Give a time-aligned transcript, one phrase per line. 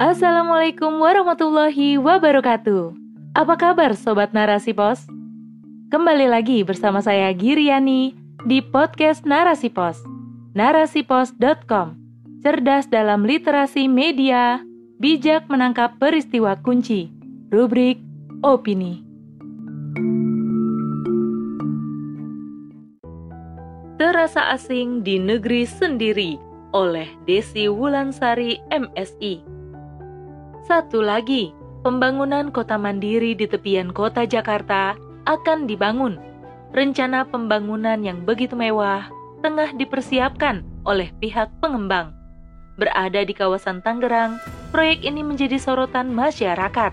[0.00, 2.96] Assalamualaikum warahmatullahi wabarakatuh.
[3.36, 5.04] Apa kabar sobat Narasi Pos?
[5.92, 8.16] Kembali lagi bersama saya Giriani
[8.48, 10.00] di podcast Narasi Pos.
[10.56, 12.00] Narasipos.com.
[12.40, 14.64] Cerdas dalam literasi media,
[14.96, 17.12] bijak menangkap peristiwa kunci.
[17.52, 18.00] Rubrik
[18.40, 19.04] opini.
[24.00, 26.40] Terasa asing di negeri sendiri
[26.72, 29.59] oleh Desi Wulansari MSI.
[30.60, 34.92] Satu lagi, pembangunan kota mandiri di tepian kota Jakarta
[35.24, 36.20] akan dibangun.
[36.76, 39.08] Rencana pembangunan yang begitu mewah
[39.40, 42.12] tengah dipersiapkan oleh pihak pengembang.
[42.76, 44.36] Berada di kawasan Tangerang,
[44.68, 46.92] proyek ini menjadi sorotan masyarakat.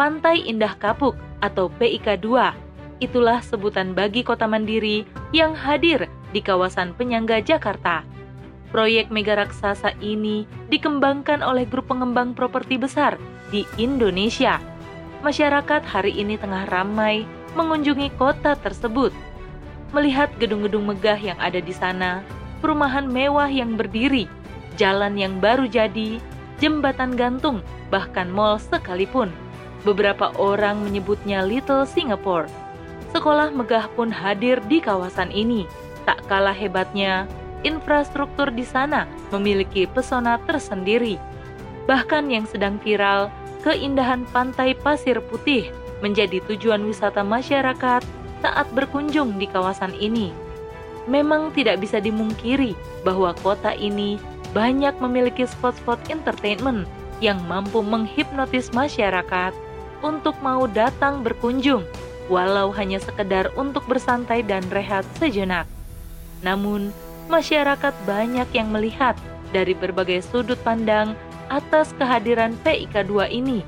[0.00, 1.14] Pantai Indah Kapuk
[1.44, 5.04] atau PIK 2, itulah sebutan bagi kota mandiri
[5.36, 8.02] yang hadir di kawasan penyangga Jakarta
[8.72, 13.20] Proyek mega raksasa ini dikembangkan oleh grup pengembang properti besar
[13.52, 14.56] di Indonesia.
[15.20, 19.12] Masyarakat hari ini tengah ramai mengunjungi kota tersebut.
[19.92, 22.24] Melihat gedung-gedung megah yang ada di sana,
[22.64, 24.24] perumahan mewah yang berdiri,
[24.80, 26.16] jalan yang baru jadi,
[26.56, 27.60] jembatan gantung,
[27.92, 29.28] bahkan mall sekalipun.
[29.84, 32.48] Beberapa orang menyebutnya Little Singapore.
[33.12, 35.68] Sekolah megah pun hadir di kawasan ini.
[36.08, 37.28] Tak kalah hebatnya,
[37.62, 41.18] infrastruktur di sana memiliki pesona tersendiri.
[41.86, 43.30] Bahkan yang sedang viral,
[43.66, 45.70] keindahan pantai pasir putih
[46.02, 48.02] menjadi tujuan wisata masyarakat
[48.42, 50.34] saat berkunjung di kawasan ini.
[51.06, 54.18] Memang tidak bisa dimungkiri bahwa kota ini
[54.54, 56.86] banyak memiliki spot-spot entertainment
[57.22, 59.54] yang mampu menghipnotis masyarakat
[60.02, 61.86] untuk mau datang berkunjung,
[62.26, 65.66] walau hanya sekedar untuk bersantai dan rehat sejenak.
[66.42, 66.90] Namun,
[67.32, 69.16] masyarakat banyak yang melihat
[69.56, 71.16] dari berbagai sudut pandang
[71.48, 73.64] atas kehadiran PIK 2 ini.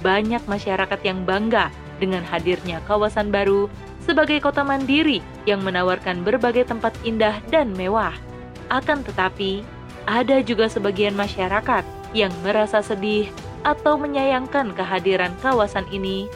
[0.00, 1.68] Banyak masyarakat yang bangga
[2.00, 3.68] dengan hadirnya kawasan baru
[4.04, 8.12] sebagai kota mandiri yang menawarkan berbagai tempat indah dan mewah.
[8.72, 9.60] Akan tetapi,
[10.04, 13.28] ada juga sebagian masyarakat yang merasa sedih
[13.64, 16.28] atau menyayangkan kehadiran kawasan ini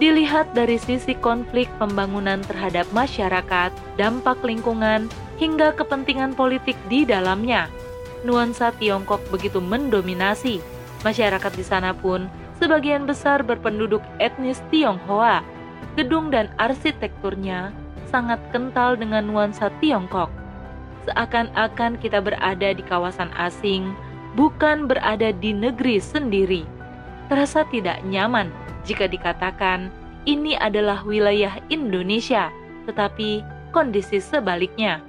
[0.00, 3.68] dilihat dari sisi konflik pembangunan terhadap masyarakat,
[4.00, 7.72] dampak lingkungan, hingga kepentingan politik di dalamnya.
[8.28, 10.60] Nuansa Tiongkok begitu mendominasi.
[11.00, 12.28] Masyarakat di sana pun
[12.60, 15.40] sebagian besar berpenduduk etnis Tionghoa.
[15.96, 17.72] Gedung dan arsitekturnya
[18.12, 20.28] sangat kental dengan nuansa Tiongkok.
[21.08, 23.96] Seakan-akan kita berada di kawasan asing,
[24.36, 26.68] bukan berada di negeri sendiri.
[27.32, 28.52] Terasa tidak nyaman
[28.84, 29.88] jika dikatakan
[30.28, 32.52] ini adalah wilayah Indonesia,
[32.84, 33.40] tetapi
[33.72, 35.00] kondisi sebaliknya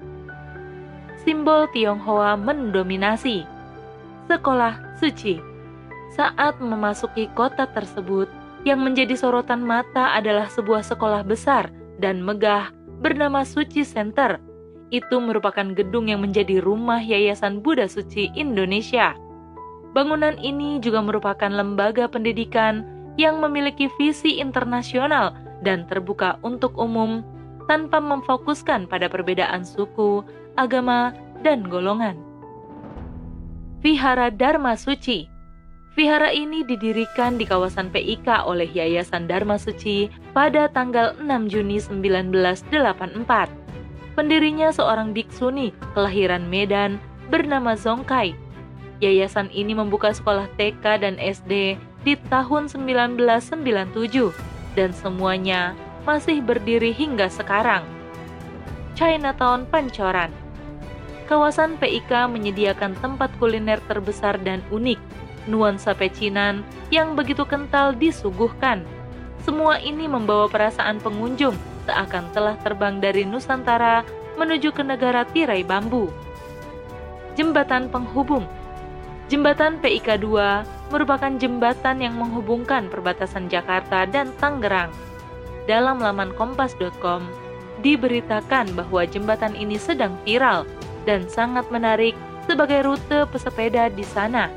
[1.21, 3.45] simbol Tionghoa mendominasi.
[4.25, 5.37] Sekolah suci.
[6.17, 8.27] Saat memasuki kota tersebut,
[8.61, 12.69] yang menjadi sorotan mata adalah sebuah sekolah besar dan megah
[13.01, 14.37] bernama Suci Center.
[14.93, 19.17] Itu merupakan gedung yang menjadi rumah Yayasan Buddha Suci Indonesia.
[19.97, 22.85] Bangunan ini juga merupakan lembaga pendidikan
[23.17, 27.23] yang memiliki visi internasional dan terbuka untuk umum
[27.67, 30.23] tanpa memfokuskan pada perbedaan suku,
[30.61, 32.17] agama, dan golongan.
[33.81, 35.25] Vihara Dharma Suci
[35.91, 42.71] Vihara ini didirikan di kawasan PIK oleh Yayasan Dharma Suci pada tanggal 6 Juni 1984.
[44.15, 46.95] Pendirinya seorang biksuni kelahiran Medan
[47.27, 48.31] bernama Zongkai.
[49.03, 51.75] Yayasan ini membuka sekolah TK dan SD
[52.07, 54.31] di tahun 1997
[54.79, 55.75] dan semuanya
[56.07, 57.83] masih berdiri hingga sekarang.
[58.95, 60.40] Chinatown Pancoran
[61.25, 64.97] kawasan PIK menyediakan tempat kuliner terbesar dan unik,
[65.49, 66.61] nuansa pecinan
[66.93, 68.85] yang begitu kental disuguhkan.
[69.41, 71.57] Semua ini membawa perasaan pengunjung
[71.89, 74.05] seakan telah terbang dari Nusantara
[74.37, 76.13] menuju ke negara tirai bambu.
[77.33, 78.45] Jembatan Penghubung
[79.31, 84.91] Jembatan PIK 2 merupakan jembatan yang menghubungkan perbatasan Jakarta dan Tangerang.
[85.71, 87.23] Dalam laman kompas.com,
[87.79, 90.67] diberitakan bahwa jembatan ini sedang viral
[91.07, 92.13] dan sangat menarik
[92.45, 94.51] sebagai rute pesepeda di sana.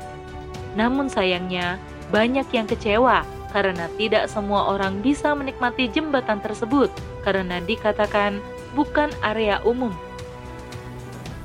[0.75, 1.79] Namun sayangnya,
[2.11, 3.23] banyak yang kecewa
[3.55, 6.91] karena tidak semua orang bisa menikmati jembatan tersebut
[7.23, 8.43] karena dikatakan
[8.75, 9.95] bukan area umum.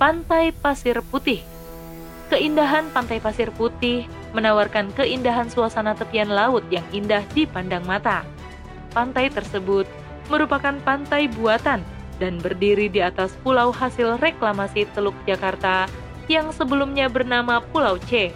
[0.00, 1.44] Pantai Pasir Putih
[2.32, 8.22] Keindahan Pantai Pasir Putih menawarkan keindahan suasana tepian laut yang indah dipandang mata.
[8.90, 9.86] Pantai tersebut
[10.30, 11.82] merupakan pantai buatan
[12.20, 15.88] dan berdiri di atas pulau hasil reklamasi Teluk Jakarta
[16.30, 18.30] yang sebelumnya bernama Pulau C.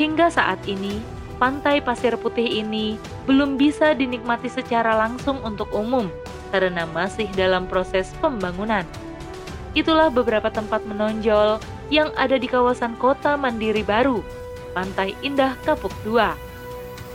[0.00, 1.02] Hingga saat ini,
[1.36, 2.96] pantai pasir putih ini
[3.28, 6.08] belum bisa dinikmati secara langsung untuk umum
[6.54, 8.86] karena masih dalam proses pembangunan.
[9.74, 11.58] Itulah beberapa tempat menonjol
[11.90, 14.22] yang ada di kawasan kota mandiri baru,
[14.72, 16.22] Pantai Indah Kapuk II.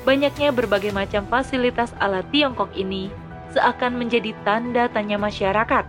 [0.04, 3.12] Banyaknya berbagai macam fasilitas ala Tiongkok ini
[3.54, 5.86] seakan menjadi tanda tanya masyarakat.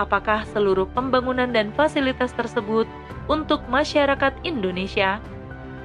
[0.00, 2.88] Apakah seluruh pembangunan dan fasilitas tersebut
[3.28, 5.20] untuk masyarakat Indonesia,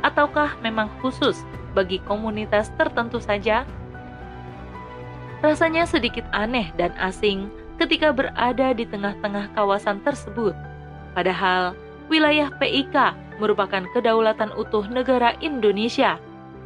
[0.01, 1.43] ataukah memang khusus
[1.75, 3.67] bagi komunitas tertentu saja?
[5.43, 10.57] Rasanya sedikit aneh dan asing ketika berada di tengah-tengah kawasan tersebut.
[11.13, 11.77] Padahal,
[12.09, 16.17] wilayah PIK merupakan kedaulatan utuh negara Indonesia,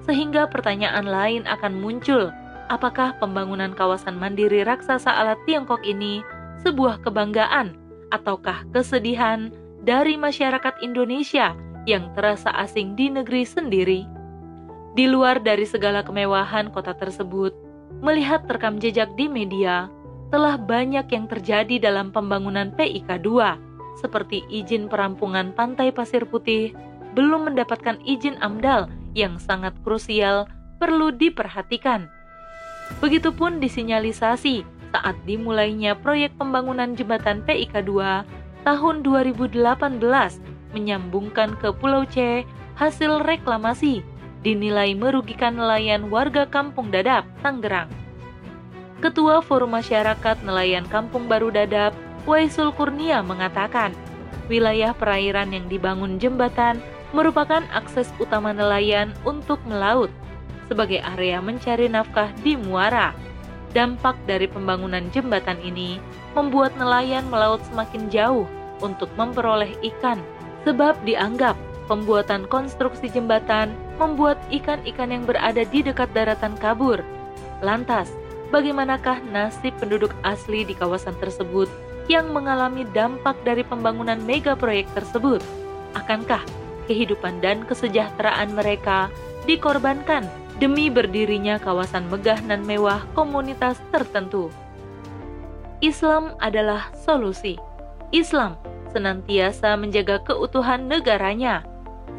[0.08, 2.32] sehingga pertanyaan lain akan muncul,
[2.72, 6.24] apakah pembangunan kawasan mandiri raksasa ala Tiongkok ini
[6.64, 7.76] sebuah kebanggaan
[8.16, 9.52] ataukah kesedihan
[9.84, 11.52] dari masyarakat Indonesia
[11.84, 14.08] yang terasa asing di negeri sendiri?
[14.96, 17.52] Di luar dari segala kemewahan kota tersebut,
[18.00, 19.92] melihat rekam jejak di media,
[20.32, 26.72] telah banyak yang terjadi dalam pembangunan PIK 2, seperti izin perampungan pantai pasir putih,
[27.16, 30.48] belum mendapatkan izin AMDAL yang sangat krusial
[30.80, 32.08] perlu diperhatikan.
[33.00, 39.56] Begitupun disinyalisasi saat dimulainya proyek pembangunan jembatan PIK 2 tahun 2018
[40.76, 42.44] menyambungkan ke Pulau C
[42.76, 44.04] hasil reklamasi
[44.42, 47.88] dinilai merugikan nelayan warga Kampung Dadap, Tangerang.
[49.02, 51.94] Ketua Forum Masyarakat Nelayan Kampung Baru Dadap,
[52.30, 53.94] Waisul Kurnia mengatakan,
[54.46, 60.10] wilayah perairan yang dibangun jembatan merupakan akses utama nelayan untuk melaut
[60.72, 63.12] sebagai area mencari nafkah di muara.
[63.76, 66.00] Dampak dari pembangunan jembatan ini
[66.32, 68.48] membuat nelayan melaut semakin jauh
[68.80, 70.24] untuk memperoleh ikan
[70.64, 71.60] sebab dianggap
[71.92, 77.04] pembuatan konstruksi jembatan membuat ikan-ikan yang berada di dekat daratan kabur.
[77.60, 78.08] Lantas,
[78.56, 81.68] bagaimanakah nasib penduduk asli di kawasan tersebut
[82.08, 85.44] yang mengalami dampak dari pembangunan mega proyek tersebut?
[85.96, 86.44] Akankah
[86.88, 89.08] kehidupan dan kesejahteraan mereka
[89.46, 90.28] dikorbankan
[90.62, 94.54] demi berdirinya kawasan megah dan mewah komunitas tertentu?
[95.82, 97.58] Islam adalah solusi.
[98.14, 98.54] Islam
[98.94, 101.66] senantiasa menjaga keutuhan negaranya.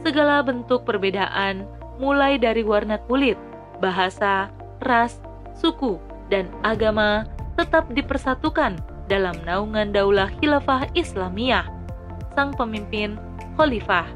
[0.02, 1.62] Segala bentuk perbedaan,
[2.02, 3.38] mulai dari warna kulit,
[3.78, 4.50] bahasa,
[4.82, 5.22] ras,
[5.54, 7.22] suku, dan agama
[7.54, 11.70] tetap dipersatukan dalam naungan daulah khilafah Islamiyah.
[12.34, 13.14] Sang pemimpin,
[13.54, 14.08] khalifah,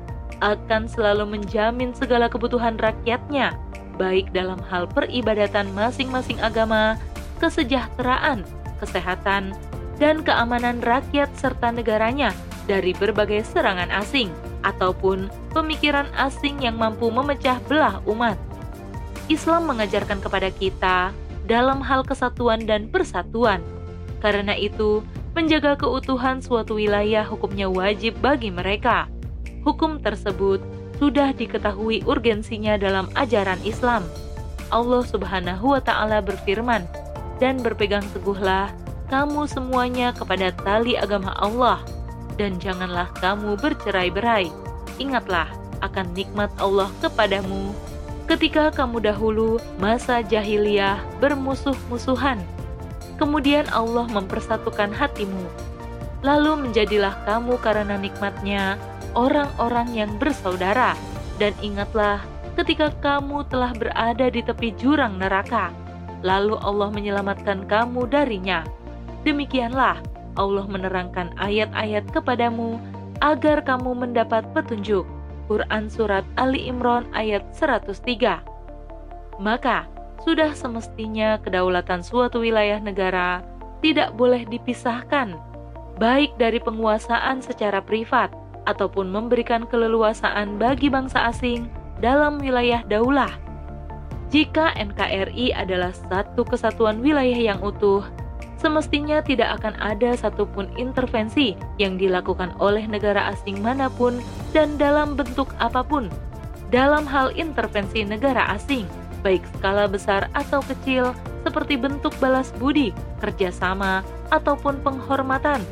[0.42, 3.54] akan selalu menjamin segala kebutuhan rakyatnya,
[3.96, 7.00] baik dalam hal peribadatan masing-masing agama,
[7.42, 8.44] kesejahteraan,
[8.80, 9.56] kesehatan,
[9.96, 12.32] dan keamanan rakyat serta negaranya
[12.68, 14.28] dari berbagai serangan asing
[14.66, 18.36] ataupun pemikiran asing yang mampu memecah belah umat.
[19.26, 21.10] Islam mengajarkan kepada kita
[21.46, 23.62] dalam hal kesatuan dan persatuan.
[24.22, 25.02] Karena itu,
[25.34, 29.06] menjaga keutuhan suatu wilayah hukumnya wajib bagi mereka.
[29.62, 30.62] Hukum tersebut
[30.96, 34.04] sudah diketahui urgensinya dalam ajaran Islam.
[34.72, 36.84] Allah Subhanahu wa taala berfirman,
[37.38, 38.72] "Dan berpegang teguhlah
[39.06, 41.78] kamu semuanya kepada tali agama Allah,
[42.34, 44.50] dan janganlah kamu bercerai-berai.
[44.98, 45.46] Ingatlah
[45.84, 47.70] akan nikmat Allah kepadamu
[48.26, 52.42] ketika kamu dahulu masa jahiliyah bermusuh-musuhan.
[53.16, 55.46] Kemudian Allah mempersatukan hatimu.
[56.26, 58.76] Lalu menjadilah kamu karena nikmatnya
[59.16, 60.92] orang-orang yang bersaudara.
[61.40, 62.20] Dan ingatlah
[62.60, 65.72] ketika kamu telah berada di tepi jurang neraka.
[66.20, 68.62] Lalu Allah menyelamatkan kamu darinya.
[69.24, 70.00] Demikianlah
[70.36, 72.78] Allah menerangkan ayat-ayat kepadamu
[73.24, 75.08] agar kamu mendapat petunjuk
[75.48, 78.44] Quran Surat Ali Imran ayat 103.
[79.40, 79.88] Maka,
[80.24, 83.44] sudah semestinya kedaulatan suatu wilayah negara
[83.84, 85.36] tidak boleh dipisahkan,
[86.00, 88.32] baik dari penguasaan secara privat
[88.66, 91.70] ataupun memberikan keleluasaan bagi bangsa asing
[92.02, 93.32] dalam wilayah daulah.
[94.28, 98.02] Jika NKRI adalah satu kesatuan wilayah yang utuh,
[98.58, 104.18] semestinya tidak akan ada satupun intervensi yang dilakukan oleh negara asing mana pun
[104.50, 106.10] dan dalam bentuk apa pun.
[106.74, 108.90] Dalam hal intervensi negara asing,
[109.22, 111.14] baik skala besar atau kecil,
[111.46, 112.90] seperti bentuk balas budi,
[113.22, 114.02] kerjasama,
[114.34, 115.62] ataupun penghormatan,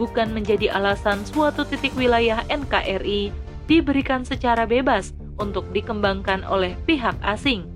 [0.00, 3.32] bukan menjadi alasan suatu titik wilayah NKRI
[3.66, 7.68] diberikan secara bebas untuk dikembangkan oleh pihak asing,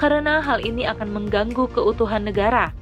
[0.00, 2.72] karena hal ini akan mengganggu keutuhan negara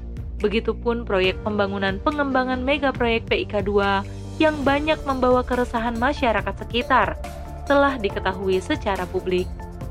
[0.40, 7.20] Begitupun proyek pembangunan pengembangan mega proyek PIK 2 yang banyak membawa keresahan masyarakat sekitar
[7.68, 9.46] telah diketahui secara publik.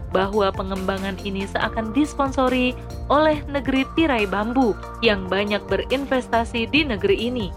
[0.10, 2.74] bahwa pengembangan ini seakan disponsori
[3.14, 4.74] oleh negeri tirai bambu
[5.06, 7.54] yang banyak berinvestasi di negeri ini.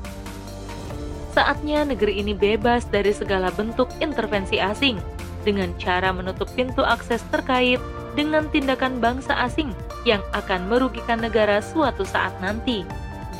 [1.33, 5.01] Saatnya negeri ini bebas dari segala bentuk intervensi asing
[5.43, 7.81] dengan cara menutup pintu akses terkait
[8.13, 9.73] dengan tindakan bangsa asing
[10.05, 12.85] yang akan merugikan negara suatu saat nanti.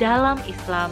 [0.01, 0.89] Dalam Islam,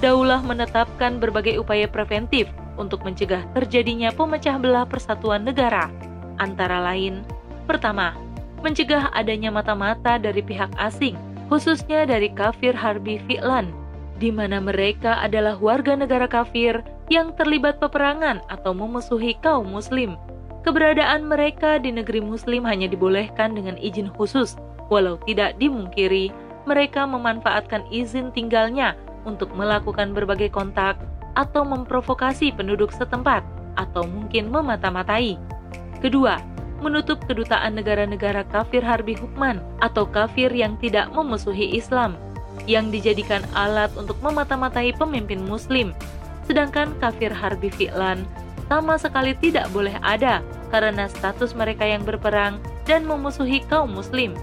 [0.00, 2.48] Daulah menetapkan berbagai upaya preventif
[2.80, 5.92] untuk mencegah terjadinya pemecah belah persatuan negara.
[6.40, 7.20] Antara lain,
[7.68, 8.16] pertama,
[8.64, 11.20] mencegah adanya mata-mata dari pihak asing,
[11.52, 13.68] khususnya dari kafir harbi fi'lan,
[14.20, 20.20] di mana mereka adalah warga negara kafir yang terlibat peperangan atau memusuhi kaum muslim.
[20.60, 24.60] Keberadaan mereka di negeri muslim hanya dibolehkan dengan izin khusus,
[24.92, 26.28] walau tidak dimungkiri
[26.68, 28.92] mereka memanfaatkan izin tinggalnya
[29.24, 31.00] untuk melakukan berbagai kontak
[31.32, 33.40] atau memprovokasi penduduk setempat
[33.80, 35.40] atau mungkin memata-matai.
[36.04, 36.36] Kedua,
[36.84, 42.20] menutup kedutaan negara-negara kafir harbi hukman atau kafir yang tidak memusuhi Islam
[42.70, 45.90] yang dijadikan alat untuk memata-matai pemimpin muslim.
[46.46, 48.22] Sedangkan kafir harbi fi'lan
[48.70, 50.38] sama sekali tidak boleh ada
[50.70, 54.38] karena status mereka yang berperang dan memusuhi kaum muslim.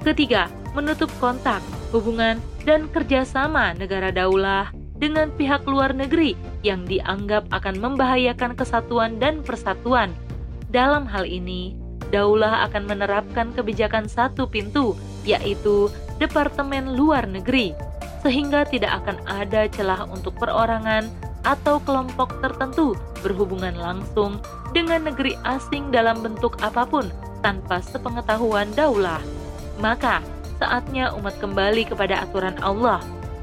[0.00, 1.60] Ketiga, menutup kontak,
[1.92, 6.32] hubungan, dan kerjasama negara daulah dengan pihak luar negeri
[6.64, 10.16] yang dianggap akan membahayakan kesatuan dan persatuan.
[10.72, 11.76] Dalam hal ini,
[12.08, 14.96] daulah akan menerapkan kebijakan satu pintu,
[15.28, 17.72] yaitu Departemen Luar Negeri,
[18.22, 21.06] sehingga tidak akan ada celah untuk perorangan
[21.46, 24.42] atau kelompok tertentu berhubungan langsung
[24.74, 27.08] dengan negeri asing dalam bentuk apa pun
[27.40, 29.22] tanpa sepengetahuan daulah.
[29.78, 30.18] Maka,
[30.58, 32.98] saatnya umat kembali kepada aturan Allah.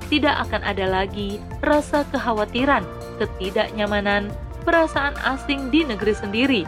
[0.06, 2.86] Tidak akan ada lagi rasa kekhawatiran,
[3.18, 4.30] ketidaknyamanan,
[4.62, 6.62] perasaan asing di negeri sendiri,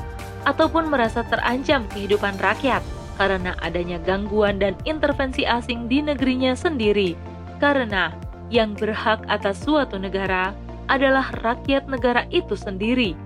[0.47, 2.81] ataupun merasa terancam kehidupan rakyat
[3.17, 7.17] karena adanya gangguan dan intervensi asing di negerinya sendiri.
[7.57, 8.13] Karena
[8.53, 10.55] yang berhak atas suatu negara
[10.87, 13.17] adalah rakyat negara itu sendiri.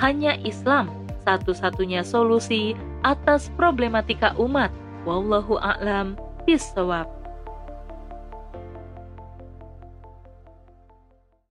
[0.00, 0.88] Hanya Islam
[1.28, 2.72] satu-satunya solusi
[3.04, 4.72] atas problematika umat.
[5.04, 6.16] Wallahu a'lam.
[6.48, 7.19] Bisawab.